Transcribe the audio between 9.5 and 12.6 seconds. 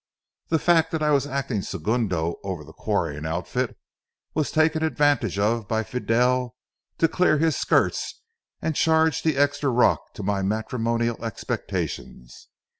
rock to my matrimonial expectations.